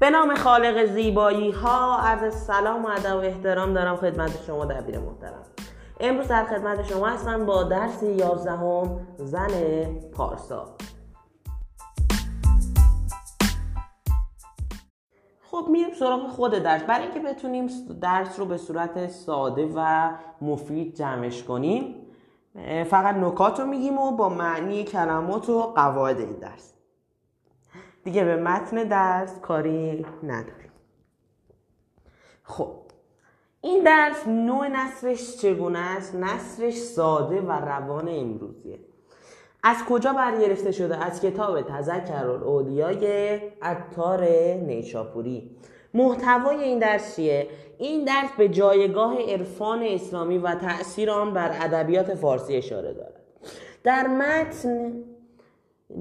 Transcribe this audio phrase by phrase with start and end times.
[0.00, 4.98] به نام خالق زیبایی ها عرض سلام و ادب و احترام دارم خدمت شما دبیر
[4.98, 5.42] محترم.
[6.00, 9.50] امروز در خدمت شما هستم با درس یازدهم زن
[10.12, 10.76] پارسا.
[15.50, 16.82] خب میریم سراغ خود درس.
[16.82, 17.66] برای اینکه بتونیم
[18.00, 21.94] درس رو به صورت ساده و مفید جمعش کنیم
[22.90, 26.73] فقط نکات رو میگیم و با معنی کلمات و قواعد این درس.
[28.04, 30.70] دیگه به متن درس کاری نداریم.
[32.42, 32.84] خب
[33.60, 38.78] این درس نوع نصرش چگونه است؟ نصرش ساده و روان امروزیه.
[39.62, 43.06] از کجا برگرفته شده؟ از کتاب تذکر الاولیای
[43.62, 45.50] عطار نیشاپوری.
[45.94, 47.48] محتوای این درس چیه؟
[47.78, 53.20] این درس به جایگاه عرفان اسلامی و تاثیر آن بر ادبیات فارسی اشاره دارد.
[53.84, 54.92] در متن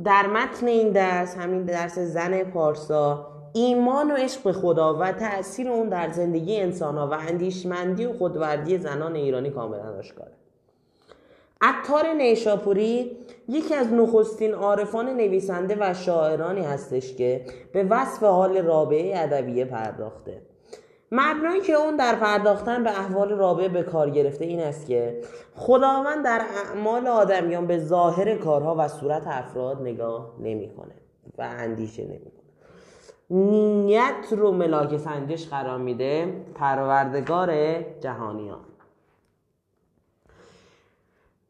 [0.05, 5.69] در متن این درس همین درس زن پارسا ایمان و عشق به خدا و تأثیر
[5.69, 10.31] اون در زندگی انسان ها و اندیشمندی و خودوردی زنان ایرانی کاملا آشکاره.
[11.61, 19.19] عطار نیشاپوری یکی از نخستین عارفان نویسنده و شاعرانی هستش که به وصف حال رابعه
[19.19, 20.41] ادبیه پرداخته.
[21.15, 25.21] مبنایی که اون در پرداختن به احوال رابعه به کار گرفته این است که
[25.55, 30.95] خداوند در اعمال آدمیان به ظاهر کارها و صورت افراد نگاه نمی‌کنه
[31.37, 32.43] و اندیشه نمی‌کنه.
[33.29, 38.65] نیت رو ملاک سنجش قرار میده پروردگار جهانیان.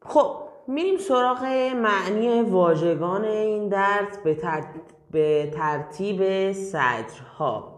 [0.06, 1.44] خب میریم سراغ
[1.76, 7.73] معنی واژگان این درس به, ترتیب, به ترتیب سطرها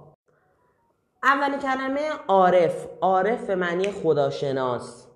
[1.23, 2.87] اول کلمه عارف.
[3.01, 5.07] عارف به معنی خداشناس.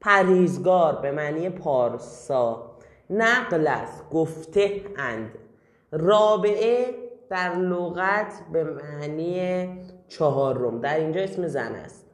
[0.00, 2.70] پریزگار به معنی پارسا.
[3.10, 4.10] نقل است.
[4.10, 5.38] گفته اند.
[5.92, 6.94] رابعه
[7.28, 9.68] در لغت به معنی
[10.08, 10.80] چهارم.
[10.80, 12.06] در اینجا اسم زن است.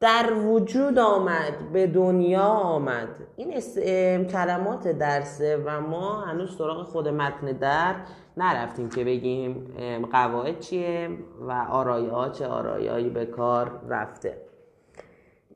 [0.00, 3.08] در وجود آمد به دنیا آمد.
[3.36, 7.94] این کلمات درسه و ما هنوز سراغ خود متن در
[8.40, 9.72] نرفتیم که بگیم
[10.12, 11.08] قواعد چیه
[11.40, 14.36] و آرایه ها چه آرایه‌ای به کار رفته.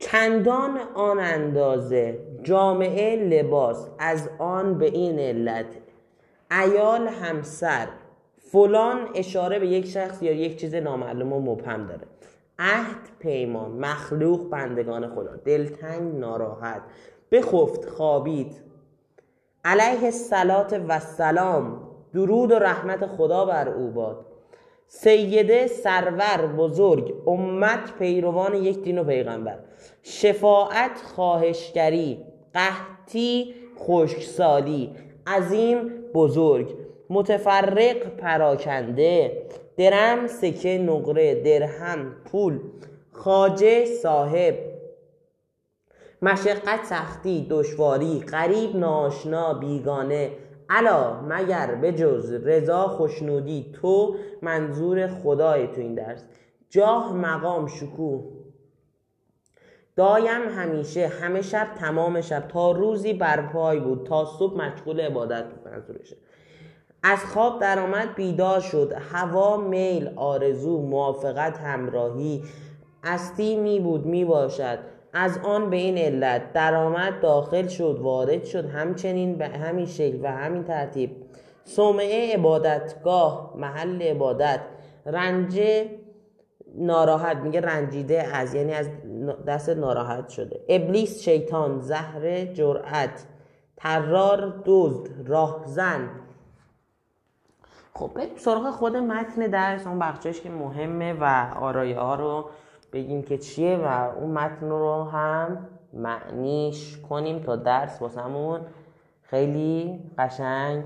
[0.00, 5.66] چندان آن اندازه جامعه لباس از آن به این علت
[6.50, 7.88] ایال همسر
[8.38, 12.06] فلان اشاره به یک شخص یا یک چیز نامعلوم و مبهم داره.
[12.58, 15.36] عهد پیمان مخلوق بندگان خدا.
[15.36, 16.82] دلتنگ ناراحت.
[17.32, 18.60] بخفت خوابید.
[19.64, 24.26] علیه الصلات و سلام درود و رحمت خدا بر او باد.
[24.86, 29.58] سیده سرور بزرگ امت پیروان یک دین و پیغمبر.
[30.02, 32.18] شفاعت خواهشگری
[32.54, 34.90] قحطی خشکسالی
[35.26, 36.76] عظیم بزرگ.
[37.10, 39.42] متفرق پراکنده.
[39.76, 42.60] درم سکه نقره درهم پول.
[43.12, 44.54] خاجه صاحب.
[46.22, 50.30] مشقت سختی دشواری غریب ناشنا بیگانه.
[50.70, 56.24] الا مگر به جز رضا خوشنودی تو منظور خدای تو این درس.
[56.70, 58.24] جاه مقام شکوه.
[59.96, 65.72] دایم همیشه همه شب تمام شب تا روزی برپای بود تا صبح مشغول عبادت بود
[65.72, 66.16] منظورشه.
[67.02, 68.92] از خواب درآمد بیدار شد.
[68.98, 72.44] هوا میل آرزو موافقت همراهی.
[73.04, 74.93] استی می بود می باشد.
[75.14, 78.70] از آن به این علت درآمد داخل شد وارد شد.
[78.70, 81.10] همچنین به همین شکل و همین ترتیب.
[81.64, 84.60] صومعه عبادتگاه محل عبادت.
[85.06, 85.90] رنجه
[86.74, 88.88] ناراحت میگه رنجیده از یعنی از
[89.46, 90.60] دست ناراحت شده.
[90.68, 93.26] ابلیس شیطان زهر جرأت.
[93.76, 96.10] ترار دزد راهزن.
[97.94, 102.50] خب بریم سراغ خود متن درس اون بخشش که مهمه و آرایه ها رو
[102.94, 108.60] بگیم که چیه و اون متن رو هم معنیش کنیم تا درس واسمون
[109.22, 110.84] خیلی قشنگ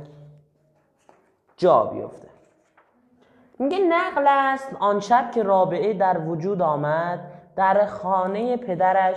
[1.56, 2.28] جا بیفته.
[3.58, 7.20] میگه نقل است آن شب که رابعه در وجود آمد
[7.56, 9.16] در خانه پدرش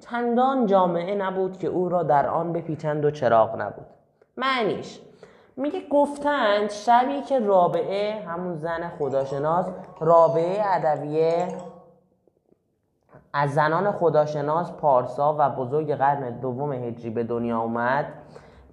[0.00, 3.86] چندان جامعه نبود که او را در آن بپیچند و چراغ نبود.
[4.36, 5.00] معنیش
[5.56, 9.66] میگه گفتند شبی که رابعه همون زن خداشناس
[10.00, 11.48] رابعه ادویه
[13.32, 18.06] از زنان خداشناس پارسا و بزرگ قرن دوم هجری به دنیا اومد.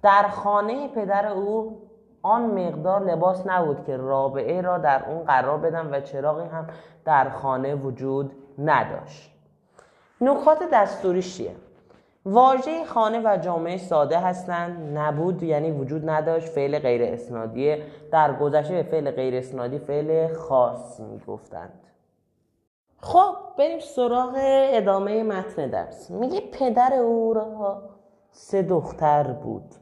[0.02, 1.82] در خانه پدر او
[2.22, 6.66] آن مقدار لباس نبود که رابعه را در اون قرار بدن و چراغی هم
[7.04, 9.32] در خانه وجود نداشت.
[10.20, 11.52] نکات دستوری چیه؟
[12.26, 14.98] واژه خانه و جامعه ساده هستند.
[14.98, 16.48] نبود یعنی وجود نداشت.
[16.48, 17.76] فعل غیر اسنادی
[18.12, 21.72] در گذشته به فعل غیر اسنادی فعل خاص می‌گفتند.
[23.06, 24.32] خب بریم سراغ
[24.72, 26.10] ادامه متن درس.
[26.10, 27.82] میگه پدر او را
[28.30, 29.74] سه دختر بود.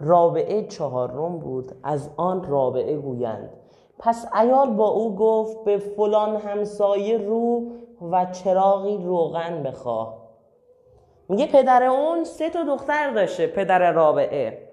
[0.00, 1.72] رابعه چهارم بود.
[1.82, 3.50] از آن رابعه گویند.
[3.98, 7.62] پس ایال با او گفت به فلان همسایه رو
[8.12, 10.14] و چراغی روغن بخواه.
[11.28, 14.68] میگه پدر اون سه تا دختر داشته پدر رابعه.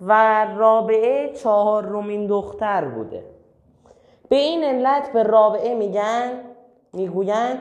[0.00, 3.24] و رابعه چهارمین دختر بوده.
[4.28, 6.55] به این علت به رابعه میگن
[6.92, 7.58] می‌گویند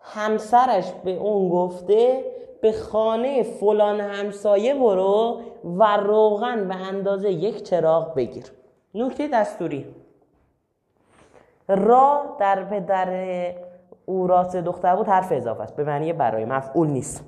[0.00, 2.24] همسرش به اون گفته
[2.60, 8.44] به خانه فلان همسایه برو و روغن به اندازه یک چراغ بگیر.
[8.94, 9.94] نکته دستوری.
[11.68, 13.08] را در پدر
[14.06, 15.76] او راست دختر بود حرف اضافه است.
[15.76, 17.24] به معنی برای مفعول نیست.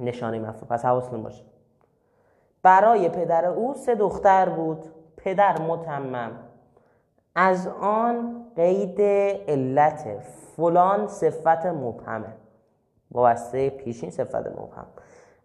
[0.00, 0.68] نشانه مفعول.
[0.68, 1.44] پس حواستون باشه.
[2.62, 4.84] برای پدر او سه دختر بود.
[5.16, 6.30] پدر متمم.
[7.38, 9.00] از آن قید
[9.48, 10.20] علت
[10.56, 12.32] فلان صفت مبهمه.
[13.10, 14.86] واسطه پیشین صفت مبهم.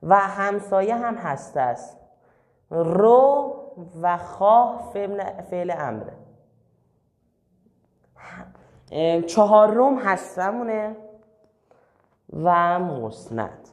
[0.03, 1.97] و همسایه هم هست است.
[2.69, 3.55] رو
[4.01, 4.91] و خواه
[5.49, 6.13] فعل امره
[9.21, 10.95] چهارم هستمونه
[12.33, 13.67] و مسند.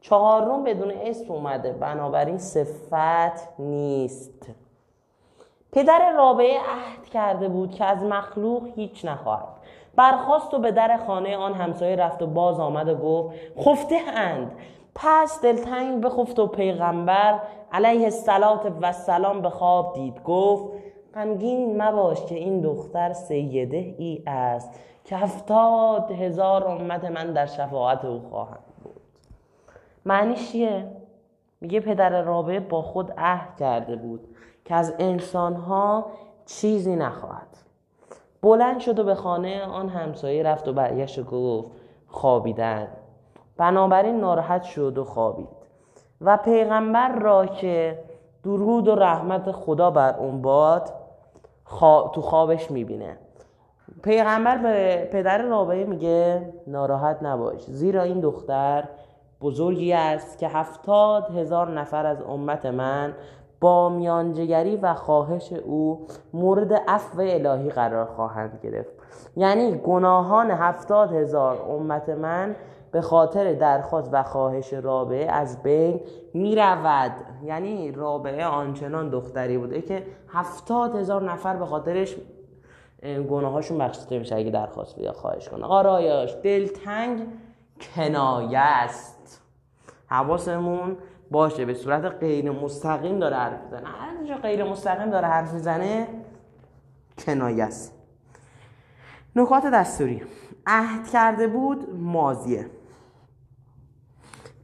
[0.00, 1.72] چهارم بدون اسم اومده.
[1.72, 4.46] بنابراین صفت نیست.
[5.74, 9.48] پدر رابعه عهد کرده بود که از مخلوق هیچ نخواهد.
[9.96, 14.52] برخواست و به در خانه آن همسایه رفت و باز آمد و گفت خفته اند.
[14.94, 17.40] پس دلتنگ بخفت و پیغمبر
[17.72, 20.22] علیه السلام و سلام به خواب دید.
[20.22, 20.64] گفت
[21.14, 28.04] غمگین مباش که این دختر سیده ای است که هفتاد هزار امت من در شفاعت
[28.04, 29.00] او خواهند بود.
[30.04, 30.86] معنیش چیه؟
[31.60, 34.28] میگه پدر رابعه با خود عهد کرده بود.
[34.64, 36.06] که از انسانها
[36.46, 37.56] چیزی نخواهد.
[38.42, 41.70] بلند شد و به خانه آن همسایه رفت و برگشت و گفت
[42.08, 42.88] خوابیدن.
[43.56, 45.48] بنابراین ناراحت شد و خوابید.
[46.20, 47.98] و پیغمبر را که
[48.44, 50.92] درود و رحمت خدا بر اون باد
[52.12, 53.18] تو خوابش می‌بینه.
[54.02, 57.62] پیغمبر به پدر رابعه میگه ناراحت نباش.
[57.62, 58.84] زیرا این دختر
[59.40, 63.14] بزرگی است که هفتاد هزار نفر از امت من
[63.64, 68.90] با میانجگری و خواهش او مورد عفو الهی قرار خواهند گرفت.
[69.36, 72.56] یعنی گناهان هفتاد هزار امت من
[72.92, 76.00] به خاطر درخواست و خواهش رابعه از بین
[76.34, 77.12] می رود
[77.44, 82.16] یعنی رابعه آنچنان دختری بوده که هفتاد هزار نفر به خاطرش
[83.02, 85.64] گناهاشون بخشیده میشه اگه درخواست بیا خواهش کنه.
[85.64, 87.26] آرایاش دلتنگ
[87.96, 89.40] کنایه است.
[90.06, 90.96] حواسمون
[91.30, 93.88] باشه به صورت غیر مستقیم داره حرف می‌زنه.
[93.88, 96.08] هر جا غیر مستقیم داره حرف می‌زنه
[97.18, 97.92] کنایه است.
[99.36, 100.22] نکات دستوری.
[100.66, 102.70] عهد کرده بود مازیه.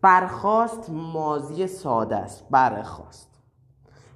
[0.02, 2.46] برخواست مازی ساده است.
[2.50, 3.30] برخواست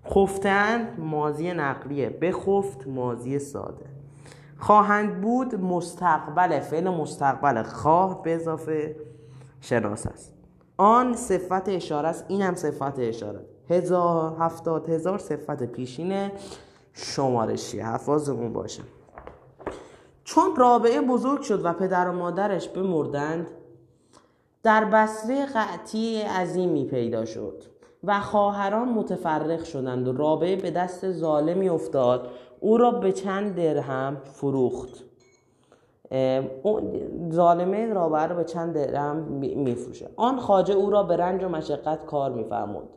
[0.08, 2.10] خفتند مازی نقلیه.
[2.10, 3.86] بخفت مازی ساده.
[4.58, 7.62] خواهند بود مستقبل فعل مستقبل.
[7.62, 8.96] خواه به اضافه
[9.60, 10.33] شناس است.
[10.76, 12.24] آن صفت اشاره است.
[12.28, 13.40] این هم صفت اشاره.
[13.70, 16.30] هزار هفتاد هزار صفت پیشین
[16.92, 18.82] شمارشیه حفاظمون باشه.
[20.24, 23.46] چون رابعه بزرگ شد و پدر و مادرش بمردند
[24.62, 27.62] در بصره قعطی عظیمی پیدا شد
[28.04, 30.08] و خواهران متفرق شدند.
[30.08, 32.30] و رابعه به دست ظالمی افتاد.
[32.60, 35.04] او را به چند درهم فروخت.
[37.32, 39.16] ظالمه رابعه را به چند درهم
[39.56, 40.08] میفروشه.
[40.16, 42.88] آن خاجه او را به رنج و مشقت کار میفرمود.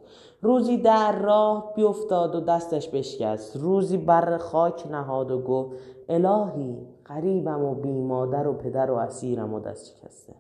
[0.41, 3.57] روزی در راه بیفتاد و دستش بشکست.
[3.57, 5.71] روزی بر خاک نهاد و گفت
[6.09, 10.33] الهی قریبم و بی مادر و پدر و اسیرم و دست شکسته.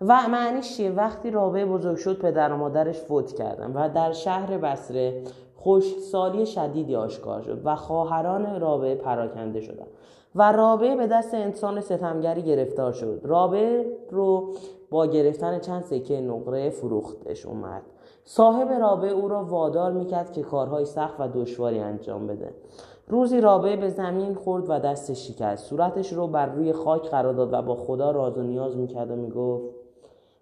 [0.00, 4.58] و معنیش چیه؟ وقتی رابعه بزرگ شد پدر و مادرش فوت کردن و در شهر
[4.58, 5.22] بسره
[6.12, 9.88] سالی شدیدی آشکار شد و خواهران رابعه پراکنده شدند.
[10.36, 13.20] و رابعه به دست انسان ستمگری گرفتار شد.
[13.24, 14.52] رابعه رو
[14.90, 17.82] با گرفتن چند سکه نقره فروختش اومد.
[18.24, 22.54] صاحب رابعه او را وادار می‌کرد که کارهای سخت و دشواری انجام بده.
[23.08, 25.66] روزی رابعه به زمین خورد و دستش شکست.
[25.66, 29.16] صورتش رو بر روی خاک قرار داد و با خدا راز و نیاز می‌کرد و
[29.16, 29.64] می‌گفت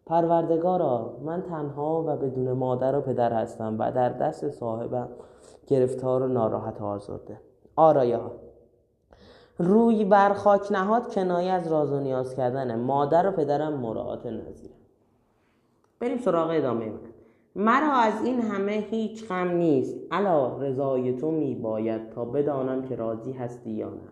[0.07, 5.09] پروردگارا من تنها و بدون مادر و پدر هستم و در دست صاحبم
[5.67, 7.41] گرفتار و ناراحت آزرده.
[7.77, 8.31] آرایه ها
[9.59, 14.71] روی بر خاک نهاد کنایه از راز و نیاز کردن مادر و پدرم مراعات نظیر
[16.01, 16.99] بریم سراغ ادامه من.
[17.57, 19.97] مرا از این همه هیچ غم نیست.
[20.11, 24.09] الا رضای تو می باید تا بدانم که راضی هستی یا نه.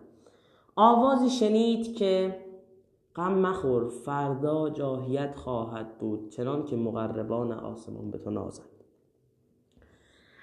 [0.75, 2.39] آوازی شنید که
[3.15, 8.67] غم مخور فردا جاهیت خواهد بود چنان که مقربان آسمان به تو نازند.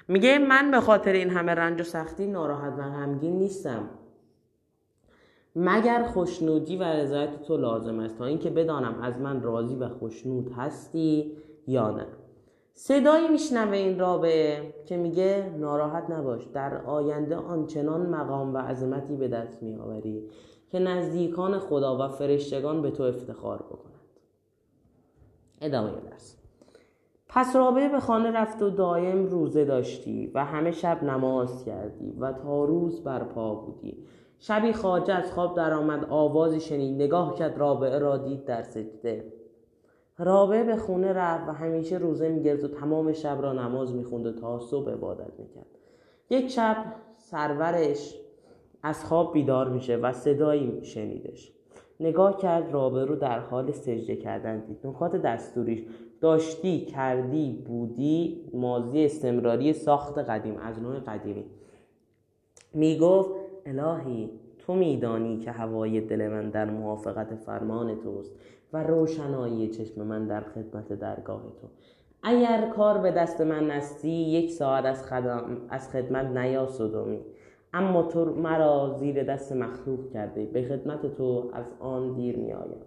[0.09, 3.89] میگه من به خاطر این همه رنج و سختی ناراحت و غمگین نیستم.
[5.57, 10.53] مگر خوشنودی و رضایت تو لازم است؟ تا اینکه بدانم از من راضی و خوشنود
[10.57, 11.33] هستی
[11.67, 12.07] یا نه.
[12.75, 19.29] صدایی میشنوه این رابعه که میگه ناراحت نباش در آینده آنچنان مقام و عظمتی به
[19.29, 20.29] دست میآوری
[20.71, 24.01] که نزدیکان خدا و فرشتگان به تو افتخار بکنند.
[25.61, 26.37] ادامه درس.
[27.29, 32.33] پس رابعه به خانه رفت و دایم روزه داشتی و همه شب نماز کردی و
[32.33, 34.05] تا روز برپا بودی.
[34.43, 39.33] شبی خواجه از خواب درآمد آوازی شنید نگاه کرد رابعه را دید در سجده.
[40.19, 44.33] رابعه به خونه رفت و همیشه روزه می‌گرفت و تمام شب را نماز می‌خوند و
[44.33, 45.67] تا صبح عبادت می‌کرد.
[46.31, 46.77] یک شب
[47.17, 48.17] سرورش
[48.83, 51.53] از خواب بیدار میشه و صدایی شنیدش.
[52.01, 54.87] نگاه کرد رابعه رو در حال سجده کردن دید.
[54.87, 55.85] نکات دستوریش
[56.21, 61.45] داشتی کردی بودی ماضی استمراری ساخت قدیم از نوع قدیمی.
[62.75, 63.31] می‌گفت
[63.79, 68.33] الهی تو میدانی که هوای دل من در موافقت فرمان توست
[68.73, 71.67] و روشنایی چشم من در خدمت درگاه تو.
[72.23, 75.05] اگر کار به دست من نستی یک ساعت از,
[75.69, 77.21] از خدمت نیا صدومی
[77.73, 82.81] اما تو مرا زیر دست مخلوق کرده به خدمت تو از آن دیر می آیم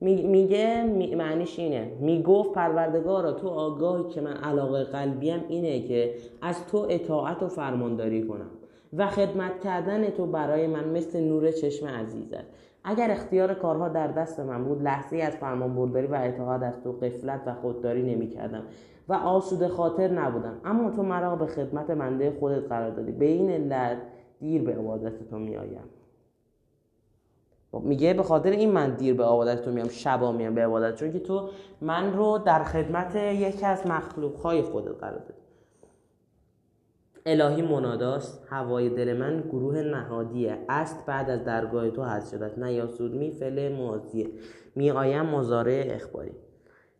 [0.00, 0.84] میگه
[1.16, 1.92] معنیش اینه.
[2.00, 8.26] می‌گفت پروردگارا تو آگاهی که من علاقه قلبیم اینه که از تو اطاعت و فرمانداری
[8.26, 8.50] کنم.
[8.92, 12.44] و خدمت کردن تو برای من مثل نور چشم عزیزت.
[12.84, 16.92] اگر اختیار کارها در دست من بود لحظه از فرمان برداری و اطاعت از تو
[16.92, 18.62] قفلت و خودداری نمی کردم
[19.08, 20.60] و آسوده خاطر نبودم.
[20.64, 23.12] اما تو مرا به خدمت منده خودت قرار دادی.
[23.12, 23.98] به این علت
[24.40, 25.84] دیر به عبادت تو می آیم
[27.80, 30.94] میگه به خاطر این من دیر به عبادت تو میام شبا میام به عبادت.
[30.94, 31.48] چون که تو
[31.80, 35.41] من رو در خدمت یکی از مخلوق های خودت قرار دادی.
[37.26, 38.46] الهی مناداست.
[38.50, 41.06] هوای دل من گروه نهادیه است.
[41.06, 44.30] بعد از درگاه تو هست شدت نه یا می فعل ماضیه
[44.74, 46.32] می آیم مزاره اخباری.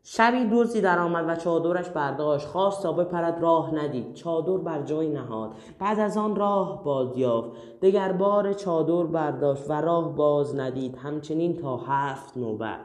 [0.05, 2.47] شبی دوزی در آمد و چادرش برداشت.
[2.47, 4.15] خواست تا بپرد راه ندید.
[4.15, 5.51] چادر بر جای نهاد.
[5.79, 7.51] بعد از آن راه باز یافت.
[7.83, 10.97] دگر بار چادر برداشت و راه باز ندید.
[10.97, 12.81] همچنین تا هفت نوبت.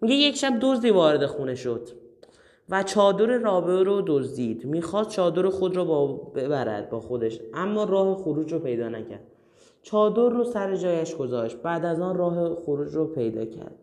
[0.00, 1.88] میگه یک شب دزدی وارد خونه شد.
[2.70, 4.64] و چادر رابعه رو دزدید.
[4.64, 9.22] می‌خواست چادر خود رو با ببرد با خودش اما راه خروج رو پیدا نکرد.
[9.82, 13.74] چادر رو سر جایش گذاشت بعد از آن راه خروج رو پیدا کرد.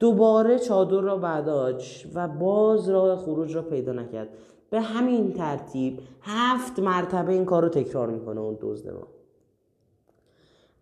[0.00, 4.28] دوباره چادر را برداشت و باز راه خروج را پیدا نکرد.
[4.70, 9.06] به همین ترتیب هفت مرتبه این کار رو تکرار می‌کنه اون دزد ما.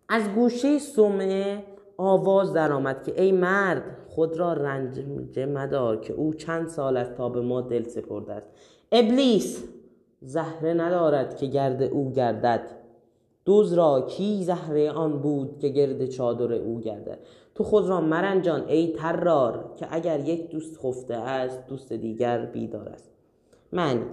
[0.09, 1.63] از گوشه سمعه
[1.97, 4.99] آواز درآمد که ای مرد خود را رنج
[5.37, 8.47] مدار که او چند سال است تا به ما دل سپرده است.
[8.91, 9.63] ابلیس
[10.21, 12.69] زهره ندارد که گرد او گردد.
[13.45, 17.19] دوز را کی زهره آن بود که گرد چادر او گردد؟
[17.55, 22.89] تو خود را مرنجان ای ترار که اگر یک دوست خفته است دوست دیگر بیدار
[22.89, 23.11] است.
[23.71, 24.05] من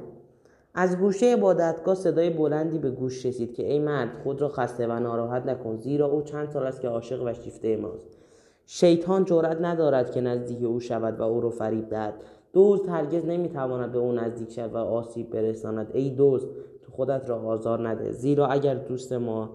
[0.74, 4.92] از گوشه عبادتگاه صدای بلندی به گوش رسید که ای مرد خود را خسته و
[5.00, 8.18] ناراحت نکن زیرا او چند سال است که عاشق و شیفته ماست.
[8.66, 12.14] شیطان جرأت ندارد که نزدیک او شود و او را فریب دهد.
[12.52, 15.90] دوست هرگز نمی‌تواند به او نزدیک شود و آسیب برساند.
[15.92, 16.46] ای دوست
[16.82, 18.10] تو خودت را آزار نده.
[18.10, 19.50] زیرا اگر دوست ما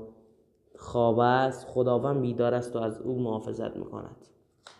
[0.75, 4.15] خواب است خداوند بیدار است و از او محافظت می‌کند.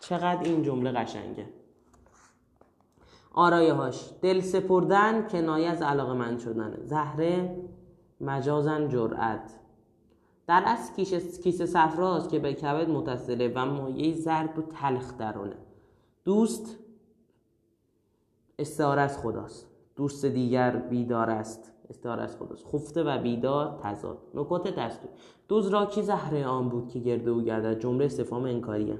[0.00, 1.46] چقدر این جمله قشنگه.
[3.38, 6.78] آرایه هاش دل سپردن کنایه از علاقه من شدن.
[6.82, 7.56] زهره
[8.20, 9.54] مجازن جرأت.
[10.46, 10.92] در از
[11.42, 15.56] کیسه صفراست که به کبد متصله و مایه زرد و تلخ درونه.
[16.24, 16.78] دوست
[18.58, 19.66] استعاره از خداست.
[19.96, 21.72] دوست دیگر بیدار است.
[21.90, 22.66] استعاره از خداست.
[22.66, 24.18] خفته و بیدار تضاد.
[24.34, 25.10] نکات دستور
[25.48, 28.98] دوز را کی زهره آن بود که گرده او گردد جمله استفهام انکاریه.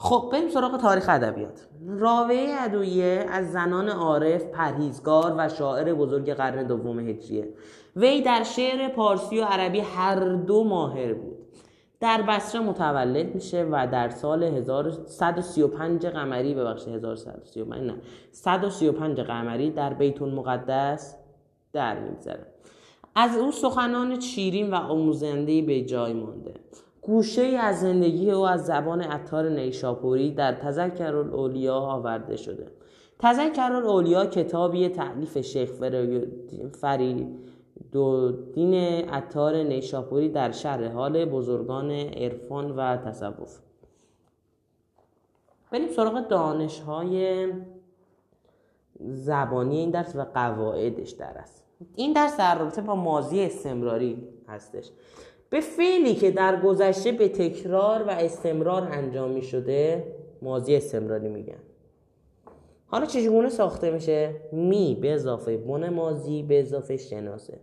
[0.00, 1.66] خب بریم سراغ تاریخ ادبیات.
[1.86, 7.48] راوی ادویه از زنان عارف پرهیزگار و شاعر بزرگ قرن دوم هجریه.
[7.96, 11.38] وی در شعر پارسی و عربی هر دو ماهر بود.
[12.00, 17.94] در بصره متولد میشه و در سال 1135 قمری ببخشید 1135 نه
[18.32, 21.16] 135 قمری در بیت المقدس
[21.72, 22.46] در میگذره.
[23.14, 26.54] از او سخنان چیرین و آموزنده به جای مانده.
[27.08, 32.66] گوشه ای از زندگی او از زبان عطار نیشاپوری در تذکر الاولیا آورده شده.
[33.18, 35.82] تذکر الاولیا کتابی تعلیف شیخ
[38.54, 38.74] دین
[39.08, 43.58] عطار نیشاپوری در شهر حال بزرگان عرفان و تصوف.
[45.70, 47.46] بریم سراغ دانش های
[49.00, 54.90] زبانی این درس و قواعدش در است این درس در رابطه با ماضی استمراری هستش.
[55.50, 60.04] به فعلی که در گذشته به تکرار و استمرار انجام می شده
[60.42, 61.58] ماضی استمراری میگن
[62.86, 67.58] حالا چجگونه ساخته میشه؟ می به اضافه بن ماضی به اضافه شناسه.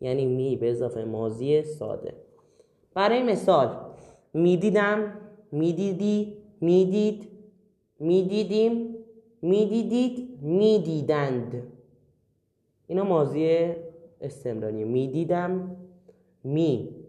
[0.00, 2.14] یعنی می به اضافه ماضی ساده.
[2.94, 3.76] برای مثال
[4.34, 5.12] می‌دیدم
[5.52, 7.28] می‌دیدی می‌دید
[8.00, 8.96] می‌دیدیم
[9.42, 11.62] می‌دیدید می‌دیدند.
[12.86, 13.72] اینا ماضی
[14.20, 14.84] استمراری.
[14.84, 15.76] می‌دیدم
[16.44, 17.01] می.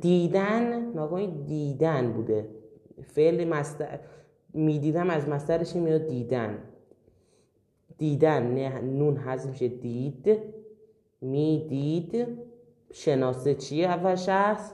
[0.00, 2.48] دیدن ناگهان دیدن بوده.
[3.02, 3.98] فعل مستر
[4.54, 6.58] می‌دیدم از مسترش میاد دیدن.
[7.98, 9.68] دیدن نه نون حذف میشه.
[9.68, 10.38] دید
[11.20, 12.26] می‌دید.
[12.92, 14.72] شناسه چیه اول شخص؟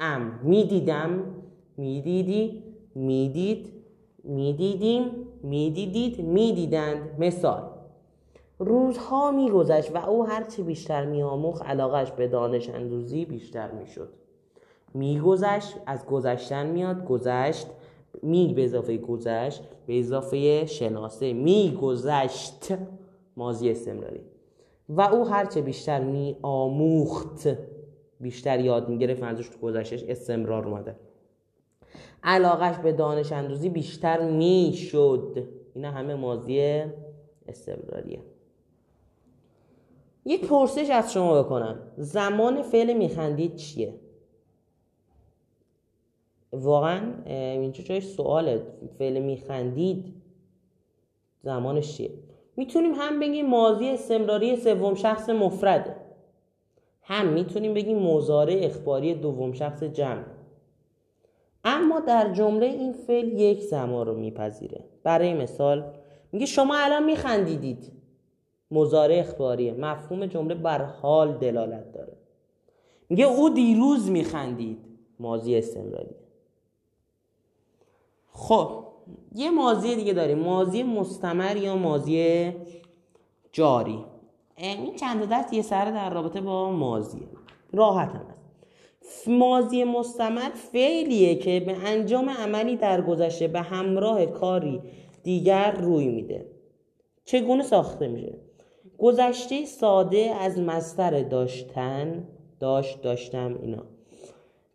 [0.00, 0.40] ام.
[0.42, 1.24] می‌دیدم.
[1.76, 2.62] می‌دیدی.
[2.94, 3.72] می‌دید.
[4.24, 5.10] می‌دیدیم.
[5.42, 6.20] می‌دیدید.
[6.20, 7.10] می‌دیدند.
[7.18, 7.62] مثال.
[8.58, 14.08] روزها میگذشت و او هرچه بیشتر میآموخت علاقش به دانش اندوزی بیشتر می‌شد.
[14.96, 17.66] میگذشت از گذشتن میاد گذشت
[18.22, 22.74] می به اضافه گذشت به اضافه شناسه میگذشت
[23.36, 24.20] ماضی استمراری.
[24.88, 27.48] و او هرچه بیشتر می آموخت
[28.20, 30.96] بیشتر یاد می‌گرفت منظورش تو گذشتش استمرار اومده.
[32.22, 35.48] علاقش به دانش اندوزی بیشتر می‌شد.
[35.74, 36.84] اینا همه ماضی
[37.48, 38.20] استمراریه.
[40.24, 41.78] یک پرسش از شما بکنم.
[41.96, 43.94] زمان فعل میخندید چیه؟
[46.52, 48.62] واقعا اینجا جای سواله.
[48.98, 50.14] فعل میخندید
[51.42, 52.10] زمانش چیه؟
[52.56, 55.96] می‌تونیم هم بگیم ماضی استمراری سوم شخص مفرده.
[57.02, 60.24] هم می‌تونیم بگیم مزاره اخباری دوم شخص جمع.
[61.64, 64.84] اما در جمله این فعل یک زمان رو میپذیره.
[65.02, 65.92] برای مثال
[66.32, 67.92] میگه شما الان میخندیدید.
[68.70, 69.72] مزاره اخباریه.
[69.72, 72.16] مفهوم جمله بر حال دلالت داره.
[73.08, 74.78] میگه او دیروز میخندید.
[75.20, 76.14] ماضی استمراری
[78.36, 78.84] خب
[79.34, 80.38] یه ماضی دیگه داریم.
[80.38, 82.52] ماضی مستمر یا ماضی
[83.52, 84.04] جاری؟
[84.56, 87.28] این چند درس یه سر در رابطه با ماضیه
[87.72, 94.80] راحت هم است ماضی مستمر فعلیه که به انجام عملی در گذشته به همراه کاری
[95.22, 96.46] دیگر روی میده.
[97.24, 98.38] چگونه ساخته میشه؟
[98.98, 102.28] گذشته ساده از مستر داشتن
[102.60, 103.95] داشت داشتم اینا.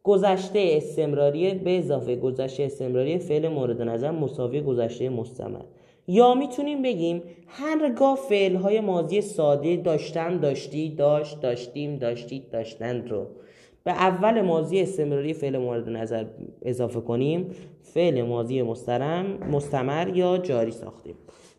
[0.03, 5.61] گذشته استمراری به اضافه گذشته استمراری فعل مورد نظر مساوی گذشته مستمر.
[6.07, 13.27] یا می‌تونیم بگیم هرگاه فعل های ماضی ساده داشتم داشتی داشت داشتیم داشتید داشتند رو
[13.83, 16.25] به اول ماضی استمراری فعل مورد نظر
[16.61, 17.47] اضافه کنیم
[17.81, 21.15] فعل ماضی مسترم مستمر یا جاری ساختیم.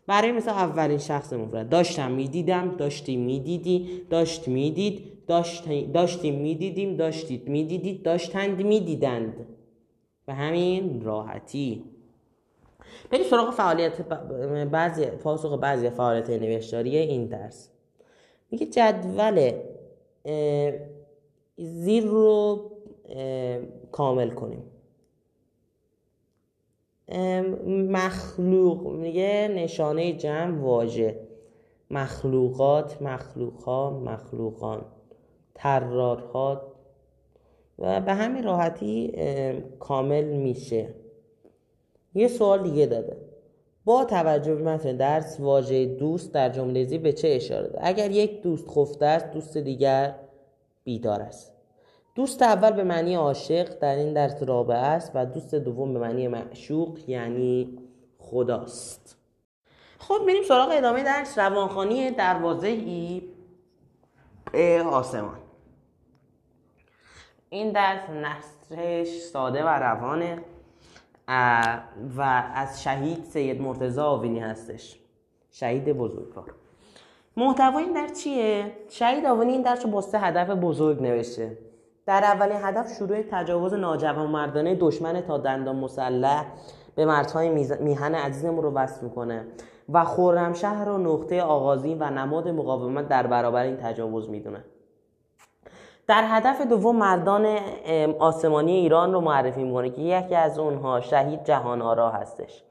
[0.07, 7.47] برای مثل اولین شخص مفرد داشتم می‌دیدم داشتی می‌دیدی داشت می‌دید داشتیم می‌دیدیم داشتید.
[7.47, 9.45] می‌دیدید داشتند می‌دیدند.
[10.25, 11.83] به همین راحتی.
[13.11, 14.01] بریم سراغ فعالیت
[14.71, 17.69] بعضی پاسخ بعضی فعالیت نوشتاری این درس.
[18.51, 19.51] میگه جدول
[21.57, 22.61] زیر رو
[23.91, 24.63] کامل کنیم.
[27.91, 28.87] مخلوق.
[28.87, 31.19] میگه نشانه جمع واژه.
[31.91, 34.85] مخلوقات مخلوقها مخلوقان.
[35.55, 36.61] ترارها
[37.79, 39.13] و به همین راحتی
[39.79, 40.89] کامل میشه.
[42.15, 43.17] یه سوال دیگه داده.
[43.85, 48.11] با توجه به متن درس واژه دوست در جمله زیر به چه اشاره داره اگر
[48.11, 50.15] یک دوست خفته است دوست دیگر
[50.83, 51.53] بیدار است.
[52.15, 56.27] دوست اول به معنی عاشق در این درس رابع است و دوست دوم به معنی
[56.27, 57.77] معشوق یعنی
[58.19, 59.17] خداست.
[59.99, 61.37] خب بریم سراغ ادامه درس.
[61.37, 63.21] روانخانی دروازه ای
[64.79, 65.42] آسمان.
[67.53, 70.37] این درس نصرش ساده و روانه
[72.17, 74.99] و از شهید سید مرتضی آوینی هستش.
[75.51, 76.53] شهید بزرگوار.
[77.37, 81.57] محتوای این درس چیه؟ شهید آوینی این درس رو با سه هدف بزرگ نوشته.
[82.05, 86.45] در اولین هدف شروع تجاوز مردانه دشمن تا دندان مسلح
[86.95, 89.45] به مردهای میهن عزیزمون رو وصف می‌کنه.
[89.89, 94.63] و خرمشهر رو نقطه آغازی و نماد مقاومت در برابر این تجاوز می‌دونه.
[96.07, 97.57] در هدف دوم مردان
[98.19, 102.63] آسمانی ایران رو معرفی می‌کنه که یکی از اونها شهید جهان آرا هستش.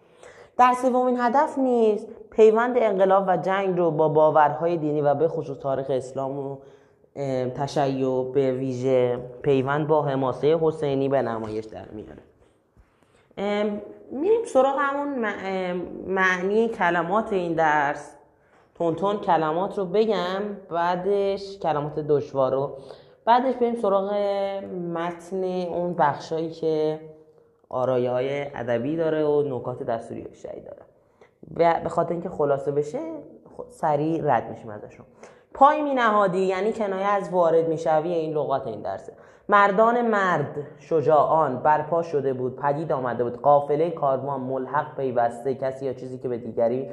[0.58, 5.58] در سومین هدف نیز پیوند انقلاب و جنگ رو با باورهای دینی و به خصوص
[5.58, 6.56] تاریخ اسلام و
[7.56, 12.22] تشیع به ویژه پیوند با حماسه حسینی به نمایش در میاره.
[14.10, 15.26] میریم سراغ همون
[16.06, 18.16] معنی کلمات این درس.
[18.78, 22.76] تون کلمات رو بگم بعدش کلمات دشوار رو
[23.24, 24.12] بعدش بریم سراغ
[24.94, 27.00] متن اون بخشایی که
[27.68, 30.82] آرایه های ادبی داره و نکات دستوری بیشتری داره.
[31.82, 32.98] به خاطر اینکه خلاصه بشه
[33.70, 35.06] سریع رد میشیم ازشون.
[35.54, 39.12] پای می نهادی یعنی کنایه از وارد می‌شوی این لغات این درسه.
[39.48, 43.40] مردان مرد شجاعان برپا شده بود پدید آمده بود.
[43.40, 46.90] قافله کاروان ملحق پیوسته کسی یا چیزی که به دیگری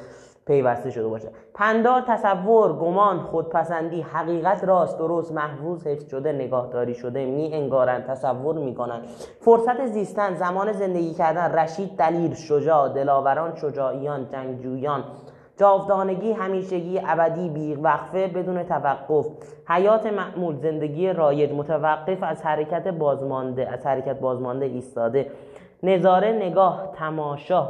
[0.49, 1.27] پیوسته شده باشه.
[1.53, 8.55] پندار تصور گمان خودپسندی حقیقت راست درست محفوظ حفظ شده نگاهداری شده می انگارن تصور
[8.55, 9.01] می‌کنن
[9.39, 15.03] فرصت زیستن زمان زندگی کردن رشید دلیر شجاع دلاوران شجاعیان جنگجویان.
[15.57, 19.25] جاودانگی همیشگی ابدی بی وقفه بدون توقف.
[19.67, 25.31] حیات معمول زندگی رایج متوقف از حرکت بازمانده از حرکت بازمانده ایستاده.
[25.83, 27.67] نظاره نگاه تماشا.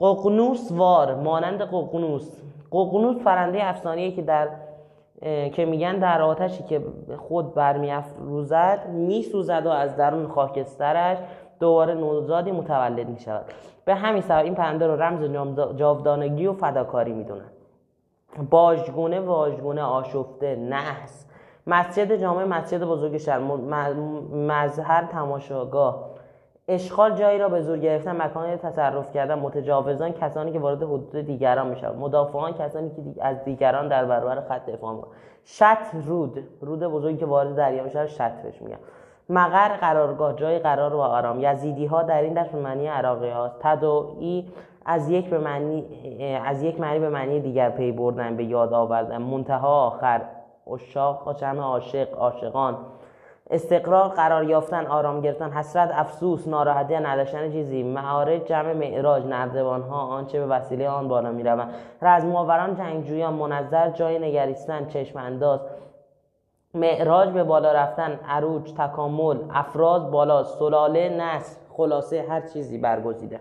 [0.00, 2.40] ققنوس وار مانند ققنوس
[2.72, 4.48] ققنوس پرنده افسانه‌ای که در
[5.50, 6.82] که میگن در آتشی که
[7.16, 11.18] خود برمیافروزد میسوزد و از درون خاکسترش
[11.60, 13.44] دوباره نوزادی متولد می شود
[13.84, 15.22] به همین سبب این پرنده رو رمز
[15.76, 17.50] جاودانگی و فداکاری می‌دونن.
[18.50, 21.26] باجگونه واژگونه آشفته نحس.
[21.66, 23.38] مسجد جامع مسجد بزرگ شهر
[24.32, 26.15] مظهر تماشاگاه.
[26.68, 31.66] اشغال جایی را به زور گرفتن مکانی تصرف کردن متجاوزان کسانی که وارد حدود دیگران
[31.66, 31.96] می‌شوند.
[31.96, 35.14] مدافعان کسانی که از دیگران در برابر خط دفاع می‌کنند.
[35.44, 36.38] شط رود.
[36.60, 38.78] رود بزرگی که وارد دریا میشه شط بهش میگن.
[39.28, 40.36] مقر قرارگاه.
[40.36, 41.40] جای قرار و آرام.
[41.40, 43.56] یزیدی ها در این دست به معنی عراقی هاست.
[43.60, 44.52] تدائی
[44.84, 45.84] از یک به معنی
[46.44, 49.22] از یک معنی به معنی دیگر پی بردن به یاد آوردن.
[49.22, 50.20] منتها آخر.
[50.72, 52.76] اشاق جمع عاشق عاشقان.
[53.50, 59.96] استقرار قرار یافتن آرام گرفتن حسرت افسوس ناراحتی نداشتن چیزی معارج جمع معراج نردبان ها
[59.96, 65.60] آنچه به وسیله آن بالا می‌روند رزم آوران جنگجویان منظر جای نگریستن چشم انداز
[66.74, 73.40] معراج به بالا رفتن عروج تکامل افراز بالا سلاله نسل خلاصه هر چیزی برگزیده.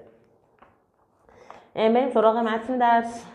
[1.76, 3.26] بریم سراغ متن درس.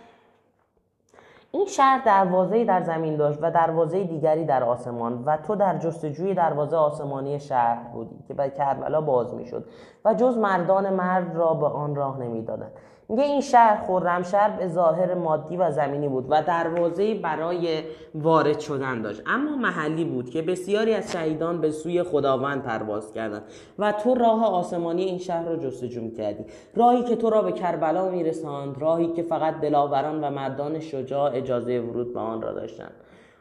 [1.52, 6.34] این شهر دروازه در زمین داشت و دروازه دیگری در آسمان و تو در جستجوی
[6.34, 9.64] دروازه آسمانی شهر بودی که به کربلا باز می‌شد
[10.04, 12.72] و جز مردان مرد را به آن راه نمی‌دادند.
[13.10, 17.82] میگه این شهر خرمشهر به ظاهر مادی و زمینی بود و دروازه برای
[18.14, 19.22] وارد شدن داشت.
[19.26, 23.42] اما محلی بود که بسیاری از شهیدان به سوی خداوند پرواز کردند
[23.78, 26.44] و تو راه آسمانی این شهر را جستجو می‌کردی.
[26.74, 31.80] راهی که تو را به کربلا میرساند راهی که فقط دلاوران و مردان شجاع اجازه
[31.80, 32.92] ورود به آن را داشتند.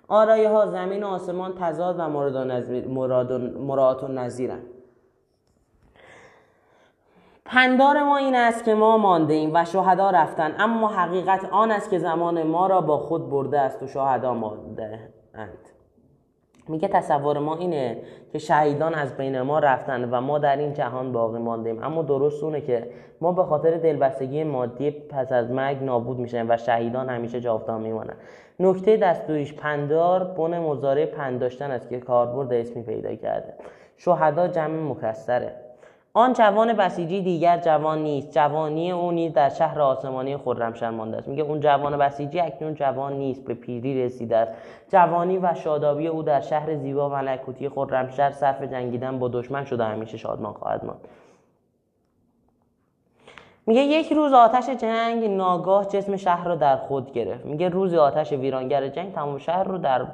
[0.07, 2.09] آرایه ها زمین و آسمان تضاد و
[3.59, 4.63] مراد و نظیرند.
[7.51, 10.55] پندار ما این است که ما مانده ایم و شهدا رفتن.
[10.59, 14.99] اما حقیقت آن است که زمان ما را با خود برده است و شهدا مانده
[15.33, 15.69] اند
[16.67, 17.97] میگه تصور ما اینه
[18.31, 22.43] که شهیدان از بین ما رفتن و ما در این جهان باقی ماندیم اما درست
[22.43, 22.89] اونه که
[23.21, 28.17] ما به خاطر دلبستگی مادی پس از مرگ نابود میشن و شهیدان همیشه جاودان میمانند.
[28.59, 33.53] نکته دستوریش پندار بن مزاره پنداشتن است که کاربرد اسمی پیدا کرده.
[33.97, 35.68] شهدا جمع مکسره.
[36.13, 38.31] آن جوان بسیجی دیگر جوان نیست.
[38.31, 41.27] جوانی او نیز در شهر آسمانی خرمشهر مانده است.
[41.27, 44.51] میگه اون جوان بسیجی اکنون جوان نیست به پیری رسیده است.
[44.91, 49.83] جوانی و شادابی او در شهر زیبا و ملکوتی خرمشهر صرف جنگیدن با دشمن شده
[49.83, 51.07] همیشه شادمان خواهد ماند.
[53.65, 57.45] میگه یک روز آتش جنگ ناگاه جسم شهر رو در خود گرفت.
[57.45, 60.05] میگه روز آتش ویرانگر جنگ تمام شهر رو در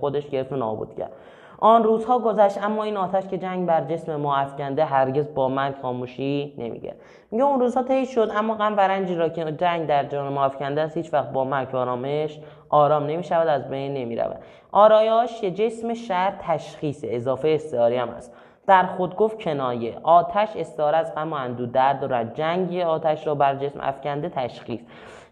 [0.00, 1.12] خودش گرفت و نابود کرد.
[1.58, 5.74] آن روزها گذشت اما این آتش که جنگ بر جسم ما افکنده هرگز با من
[5.82, 6.94] خاموشی نمیگه.
[7.30, 10.44] میگه اون روزها طی شد اما غم و رنجی را که جنگ در جان ما
[10.44, 14.38] افکنده است هیچ وقت با مرگ آرامش آرام نمی شود از بین نمی رود
[14.72, 18.32] آرایاش جسم شهر تشخیص اضافه استعاری هم است
[18.66, 19.98] در خود گفت کنایه.
[20.02, 24.80] آتش استعاره از غم و اندو درد و جنگ آتش را بر جسم افکنده تشخیص.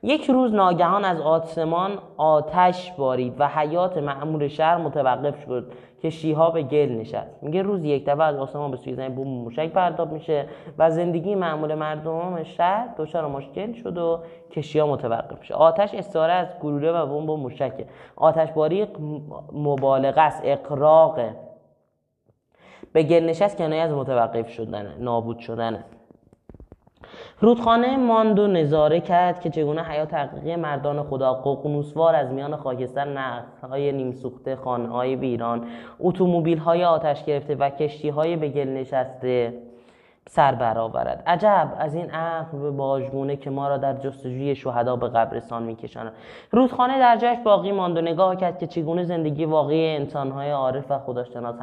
[0.05, 6.51] یک روز ناگهان از آسمان آتش بارید و حیات معمور شهر متوقف شد که شیها
[6.51, 7.43] به گل نشست.
[7.43, 10.47] میگه روز یک دفعه از آسمان به سوی زمین بوم موشک پرتاب میشه
[10.79, 15.55] و زندگی معمول مردم شهر دچار مشکل شد و کشیها متوقف میشه.
[15.55, 17.51] آتش استعاره از گلوله و بمب و
[18.17, 18.87] آتش باری
[19.53, 21.37] مبالغه است اقراقه
[22.93, 25.85] به گل نشست کنایه از متوقف شدن نابود شدنه
[27.41, 33.05] رودخانه ماند و نظاره کرد که چگونه حیات حقیقی مردان خدا ققنوسوار از میان خاکستر
[33.05, 35.67] نقلهای نیم سوخته خانه های ویران
[36.01, 39.55] اتومبیل های آتش گرفته و کشتی های به گل نشسته
[40.29, 41.23] سر برآورد.
[41.27, 46.13] عجب از این عقل باژگونه که ما را در جستجوی شهدا به قبرستان میکشاند.
[46.51, 50.99] رودخانه در جشن باقی ماند و نگاه کرد که چگونه زندگی واقعی انسانهای عارف و
[50.99, 51.57] خداشناس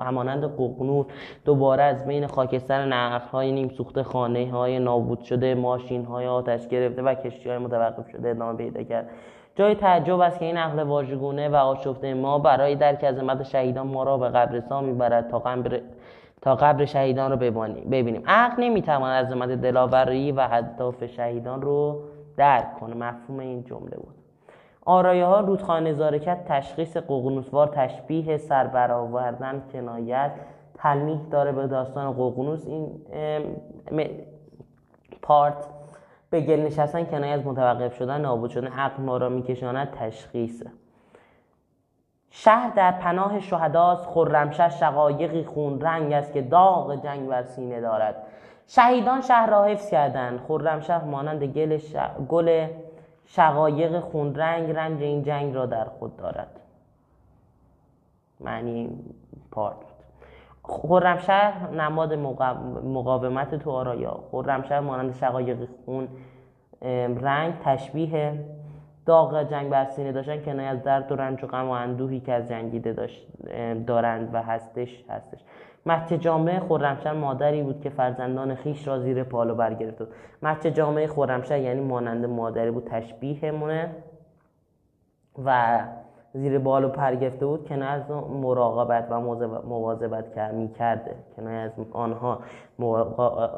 [0.00, 1.06] همانند ققنور
[1.44, 7.02] دوباره از بین خاکستر نقلهای نیم سوخته خانه های نابود شده ماشین های آتش گرفته
[7.02, 9.10] و کشتی های متوقف شده ادامه پیدا کرد.
[9.56, 14.02] جای تعجب است که این عقل واژگونه و آشفته ما برای درک عظمت شهیدان ما
[14.02, 15.80] را به قبرستان می‌برد تا قبر
[16.42, 18.22] تا قبر شهیدان رو ببینیم.
[18.26, 22.00] عقل نمی‌تواند عظمت دلاوری و هداف شهیدان رو
[22.36, 22.94] درک کنه.
[22.94, 24.14] مفهوم این جمله بود.
[24.84, 30.30] آرایه ها رودخانه نظارکت تشخیص ققنوسوار تشبیه سر برآوردن کنایت
[30.74, 32.66] تلمیح داره به داستان ققنوس.
[32.66, 32.90] این
[35.22, 35.68] پارت
[36.30, 40.66] به گل نشستن کنایه از متوقف شدن نابود شدن عقل ما را میکشاند تشخیصه.
[42.30, 48.14] شهر در پناه شهداست خرمشه شقایقی خون رنگ است که داغ جنگ بر سینه دارد.
[48.66, 50.40] شهیدان شهر را حفظ کردند.
[50.48, 51.96] خرمشه مانند گل, ش...
[52.28, 52.66] گل
[53.26, 56.60] شقایق خون رنگ رنج این جنگ را در خود دارد.
[58.40, 58.90] معنی
[59.50, 59.76] پارت.
[60.62, 62.14] خرمشهر نماد
[62.84, 66.08] مقاومت تو آرایا خرمشهر مانند شقایق خون
[67.20, 68.44] رنگ تشبیه
[69.08, 72.32] داغ جنگ بر سینه داشتن که از درد و رنج و غم و اندوهی که
[72.32, 73.26] از جنگیده داشت
[73.86, 75.38] دارند و هستش هستش.
[75.86, 80.02] مهد جامعه خرمشهر مادری بود که فرزندان خیش را زیر پالو برگرفت.
[80.42, 83.90] مهد جامعه خرمشهر یعنی مانند مادری بود تشبیه مونه
[85.44, 85.78] و
[86.32, 89.20] زیر بالو پر گرفته بود که از مراقبت و
[89.66, 92.40] مواظبت می کرده که از آنها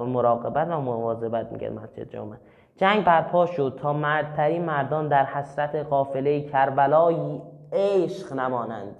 [0.07, 2.39] مراقبت و مواظبت می‌کرد مسجد جامعه
[2.81, 8.97] جنگ برپا شد تا مردترین مردان در حسرت قافله کربلایی عشق نمانند.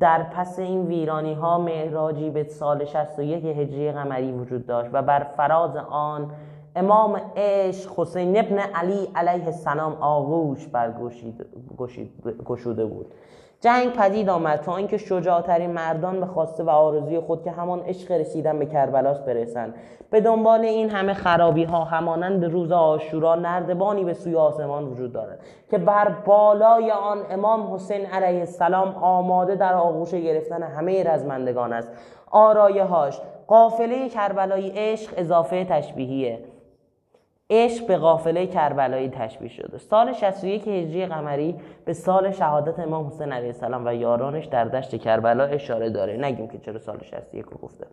[0.00, 5.26] در پس این ویرانی ها معراجی به سال 61 هجری قمری وجود داشت و بر
[5.36, 6.30] فراز آن
[6.76, 11.44] امام عشق حسین ابن علی علیه السلام آغوش برگشوده
[12.86, 13.06] بود.
[13.66, 18.12] جنگ پدید آمد تا اینکه شجاعترین مردان به خواسته و آرزوی خود که همان عشق
[18.12, 19.74] رسیدن به کربلاس برسند.
[20.10, 25.40] به دنبال این همه خرابی ها همانند روز آشورا نردبانی به سوی آسمان وجود دارد
[25.70, 31.90] که بر بالای آن امام حسین علیه السلام آماده در آغوش گرفتن همه رزمندگان است.
[32.30, 36.38] آرایه هاش قافله کربلایی عشق اضافه تشبیهیه.
[37.50, 39.78] عشق به قافله کربلایی تشبیه شده.
[39.78, 44.96] سال 61 هجری قمری به سال شهادت امام حسین علیه السلام و یارانش در دشت
[44.96, 46.16] کربلا اشاره داره.
[46.16, 47.86] نگیم که چرا سال 61 رو گفته.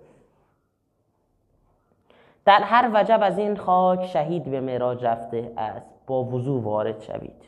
[2.46, 5.90] در هر وجب از این خاک شهید به معراج رفته است.
[6.08, 7.44] با وضوع وارد شوید.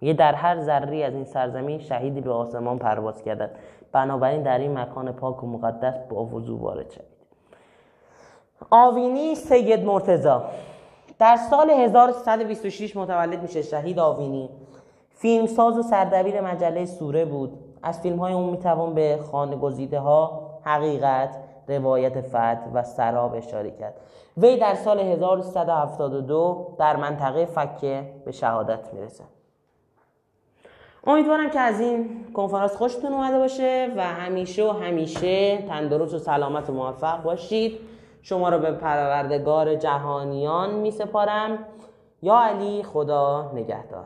[0.00, 3.50] یه در هر ذری از این سرزمین شهیدی به آسمان پرواز کرده
[3.92, 7.14] بنابراین در این مکان پاک و مقدس با وضوع وارد شوید.
[8.70, 10.44] آوینی سید مرتزا
[11.18, 14.50] در سال 1326 متولد میشه شهید آوینی.
[15.10, 17.58] فیلمساز و سردبیر مجله سوره بود.
[17.82, 21.36] از فیلم های اون می‌توان به خانه گزیده ها حقیقت
[21.68, 23.94] روایت فتح و سراب اشاره کرد.
[24.36, 29.24] وی در سال 1372 در منطقه فکه به شهادت می‌رسه
[31.06, 36.70] امیدوارم که از این کنفرانس خوشتون اومده باشه و همیشه و همیشه تندرست و سلامت
[36.70, 37.78] و موفق باشید.
[38.24, 41.58] شما را به پروردگار جهانیان می سپارم
[42.22, 44.02] یا علی خدا نگهدار.